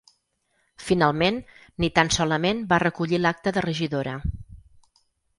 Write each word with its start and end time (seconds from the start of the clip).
Finalment, 0.83 1.35
ni 1.83 1.89
tan 1.99 2.09
solament 2.15 2.63
va 2.71 2.79
recollir 2.85 3.19
l’acta 3.25 3.53
de 3.59 3.63
regidora. 3.67 4.15